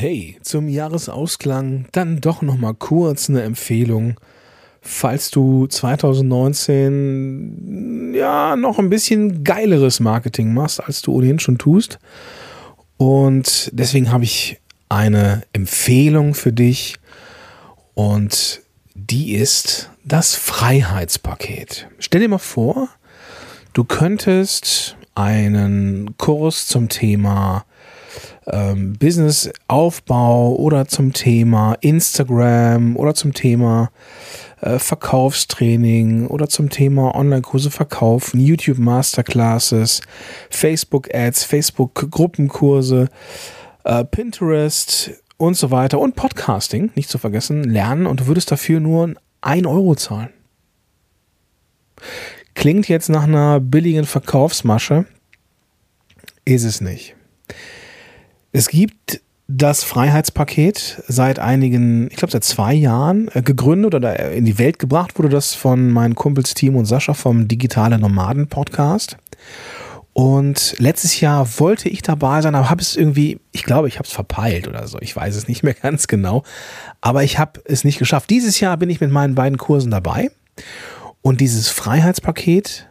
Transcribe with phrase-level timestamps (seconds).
[0.00, 4.18] Hey, zum Jahresausklang dann doch noch mal kurz eine Empfehlung.
[4.80, 11.98] Falls du 2019 ja noch ein bisschen geileres Marketing machst, als du ohnehin schon tust.
[12.96, 14.58] Und deswegen habe ich
[14.88, 16.96] eine Empfehlung für dich
[17.92, 18.62] und
[18.94, 21.88] die ist das Freiheitspaket.
[21.98, 22.88] Stell dir mal vor,
[23.74, 27.66] du könntest einen Kurs zum Thema
[28.52, 33.90] ähm, Businessaufbau oder zum Thema Instagram oder zum Thema
[34.60, 40.02] äh, Verkaufstraining oder zum Thema Online-Kurse verkaufen, YouTube Masterclasses,
[40.50, 43.08] Facebook Ads, Facebook Gruppenkurse,
[43.84, 48.80] äh, Pinterest und so weiter und Podcasting, nicht zu vergessen, lernen und du würdest dafür
[48.80, 50.30] nur ein Euro zahlen.
[52.54, 55.06] Klingt jetzt nach einer billigen Verkaufsmasche,
[56.44, 57.14] ist es nicht.
[58.52, 64.44] Es gibt das Freiheitspaket seit einigen, ich glaube seit zwei Jahren äh, gegründet oder in
[64.44, 69.16] die Welt gebracht wurde das von meinen Kumpels Tim und Sascha vom Digitale Nomaden Podcast.
[70.12, 74.06] Und letztes Jahr wollte ich dabei sein, aber habe es irgendwie, ich glaube, ich habe
[74.06, 74.98] es verpeilt oder so.
[75.00, 76.42] Ich weiß es nicht mehr ganz genau.
[77.00, 78.30] Aber ich habe es nicht geschafft.
[78.30, 80.30] Dieses Jahr bin ich mit meinen beiden Kursen dabei.
[81.22, 82.88] Und dieses Freiheitspaket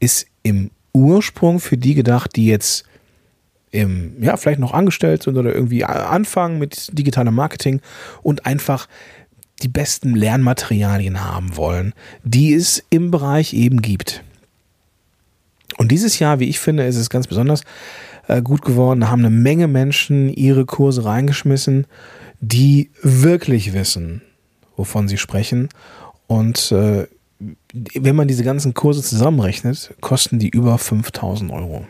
[0.00, 2.84] ist im Ursprung für die gedacht, die jetzt
[3.70, 7.80] im, ja, vielleicht noch angestellt sind oder irgendwie anfangen mit digitalem Marketing
[8.22, 8.88] und einfach
[9.62, 14.22] die besten Lernmaterialien haben wollen, die es im Bereich eben gibt.
[15.76, 17.62] Und dieses Jahr, wie ich finde, ist es ganz besonders
[18.26, 19.00] äh, gut geworden.
[19.00, 21.86] Da haben eine Menge Menschen ihre Kurse reingeschmissen,
[22.40, 24.22] die wirklich wissen,
[24.76, 25.68] wovon sie sprechen.
[26.26, 27.06] Und äh,
[27.94, 31.86] wenn man diese ganzen Kurse zusammenrechnet, kosten die über 5000 Euro.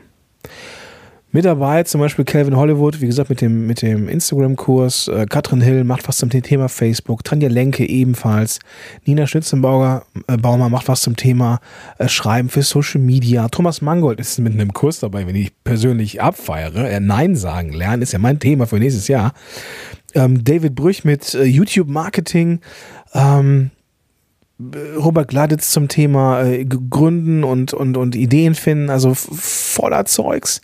[1.30, 5.08] Mit dabei zum Beispiel Calvin Hollywood, wie gesagt, mit dem, mit dem Instagram-Kurs.
[5.08, 7.22] Äh, Katrin Hill macht was zum Thema Facebook.
[7.22, 8.60] Tanja Lenke ebenfalls.
[9.04, 11.60] Nina Schnitzenbauer äh, macht was zum Thema
[11.98, 13.46] äh, Schreiben für Social Media.
[13.48, 16.88] Thomas Mangold ist mit einem Kurs dabei, wenn ich persönlich abfeiere.
[16.88, 19.34] Äh, Nein sagen lernen ist ja mein Thema für nächstes Jahr.
[20.14, 22.60] Ähm, David Brüch mit äh, YouTube-Marketing.
[23.12, 23.70] Ähm,
[24.96, 28.88] Robert Gladitz zum Thema äh, Gründen und, und, und Ideen finden.
[28.88, 30.62] Also voller Zeugs.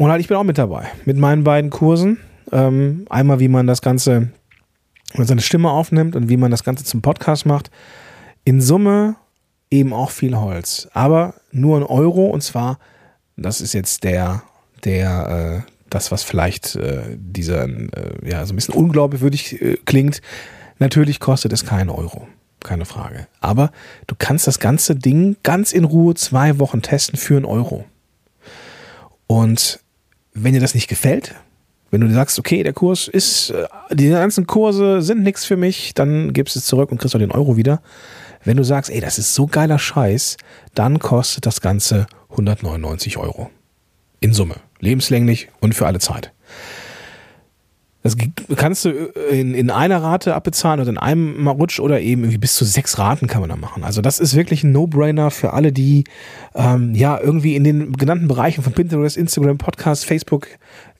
[0.00, 0.86] Und halt, ich bin auch mit dabei.
[1.04, 2.16] Mit meinen beiden Kursen.
[2.52, 4.30] Ähm, einmal, wie man das Ganze,
[5.14, 7.70] man seine Stimme aufnimmt und wie man das Ganze zum Podcast macht.
[8.42, 9.16] In Summe
[9.70, 10.88] eben auch viel Holz.
[10.94, 12.78] Aber nur ein Euro und zwar,
[13.36, 14.42] das ist jetzt der,
[14.84, 17.90] der, äh, das, was vielleicht äh, dieser, äh,
[18.24, 20.22] ja, so ein bisschen unglaubwürdig äh, klingt.
[20.78, 22.26] Natürlich kostet es keinen Euro.
[22.60, 23.26] Keine Frage.
[23.40, 23.70] Aber
[24.06, 27.84] du kannst das ganze Ding ganz in Ruhe zwei Wochen testen für einen Euro.
[29.26, 29.78] Und
[30.32, 31.34] wenn dir das nicht gefällt,
[31.90, 35.94] wenn du sagst, okay, der Kurs ist, äh, die ganzen Kurse sind nichts für mich,
[35.94, 37.82] dann gibst du es zurück und kriegst auch den Euro wieder.
[38.44, 40.36] Wenn du sagst, ey, das ist so geiler Scheiß,
[40.74, 43.50] dann kostet das Ganze 199 Euro.
[44.20, 44.56] In Summe.
[44.78, 46.32] Lebenslänglich und für alle Zeit.
[48.02, 48.16] Das
[48.56, 52.38] kannst du äh, in, in einer Rate abbezahlen oder in einem Rutsch oder eben irgendwie
[52.38, 53.84] bis zu sechs Raten kann man da machen.
[53.84, 56.04] Also das ist wirklich ein No-Brainer für alle, die
[56.54, 60.48] ähm, ja irgendwie in den genannten Bereichen von Pinterest, Instagram, Podcast, Facebook,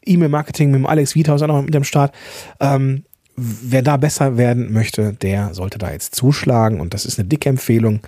[0.05, 2.15] E-Mail-Marketing mit dem Alex Wiethaus auch noch mit dem Start.
[2.61, 3.05] Ähm,
[3.37, 7.49] wer da besser werden möchte, der sollte da jetzt zuschlagen und das ist eine dicke
[7.49, 8.01] Empfehlung.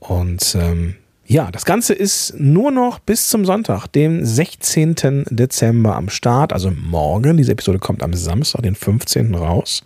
[0.00, 0.96] Und ähm,
[1.30, 5.26] ja, das Ganze ist nur noch bis zum Sonntag, dem 16.
[5.28, 7.36] Dezember am Start, also morgen.
[7.36, 9.34] Diese Episode kommt am Samstag, den 15.
[9.34, 9.82] raus.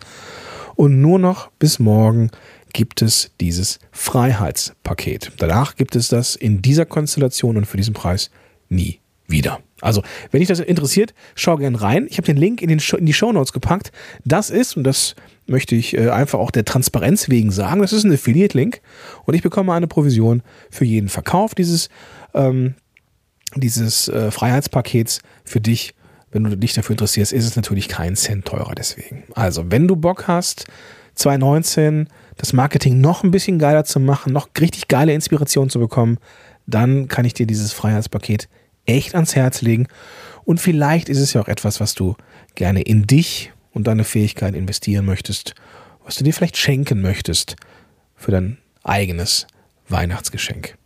[0.75, 2.31] Und nur noch bis morgen
[2.71, 5.33] gibt es dieses Freiheitspaket.
[5.37, 8.31] Danach gibt es das in dieser Konstellation und für diesen Preis
[8.69, 9.59] nie wieder.
[9.81, 10.01] Also,
[10.31, 12.07] wenn dich das interessiert, schau gern rein.
[12.09, 13.91] Ich habe den Link in, den in die Show Notes gepackt.
[14.23, 18.05] Das ist, und das möchte ich äh, einfach auch der Transparenz wegen sagen, das ist
[18.05, 18.81] ein Affiliate-Link
[19.25, 21.89] und ich bekomme eine Provision für jeden Verkauf dieses,
[22.33, 22.75] ähm,
[23.55, 25.93] dieses äh, Freiheitspakets für dich.
[26.31, 29.23] Wenn du dich dafür interessierst, ist es natürlich kein Cent teurer deswegen.
[29.35, 30.65] Also, wenn du Bock hast,
[31.15, 36.17] 2019 das Marketing noch ein bisschen geiler zu machen, noch richtig geile Inspiration zu bekommen,
[36.65, 38.47] dann kann ich dir dieses Freiheitspaket
[38.85, 39.87] echt ans Herz legen.
[40.45, 42.15] Und vielleicht ist es ja auch etwas, was du
[42.55, 45.55] gerne in dich und deine Fähigkeit investieren möchtest,
[46.03, 47.55] was du dir vielleicht schenken möchtest
[48.15, 49.47] für dein eigenes
[49.87, 50.77] Weihnachtsgeschenk.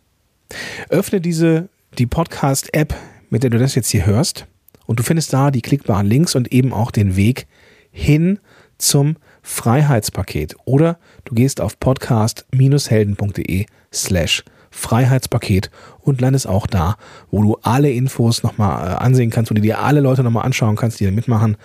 [0.88, 1.68] Öffne diese,
[1.98, 2.94] die Podcast-App,
[3.30, 4.46] mit der du das jetzt hier hörst,
[4.86, 7.46] und du findest da die klickbaren Links und eben auch den Weg
[7.90, 8.38] hin
[8.78, 10.56] zum Freiheitspaket.
[10.64, 15.70] Oder du gehst auf podcast-helden.de slash Freiheitspaket
[16.00, 16.96] und landest auch da,
[17.30, 20.76] wo du alle Infos nochmal äh, ansehen kannst, wo du dir alle Leute nochmal anschauen
[20.76, 21.56] kannst, die da mitmachen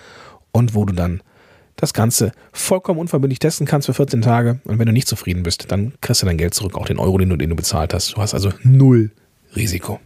[0.52, 1.22] und wo du dann
[1.76, 4.60] das Ganze vollkommen unverbindlich testen kannst für 14 Tage.
[4.64, 7.18] Und wenn du nicht zufrieden bist, dann kriegst du dein Geld zurück, auch den Euro,
[7.18, 8.12] den du, den du bezahlt hast.
[8.16, 9.10] Du hast also null
[9.56, 10.00] Risiko.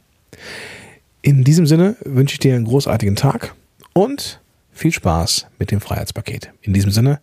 [1.22, 3.54] In diesem Sinne wünsche ich dir einen großartigen Tag
[3.92, 4.40] und
[4.72, 6.52] viel Spaß mit dem Freiheitspaket.
[6.62, 7.20] In diesem Sinne,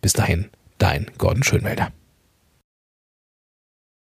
[0.00, 0.46] bis dahin,
[0.78, 1.90] dein Gordon Schönwälder.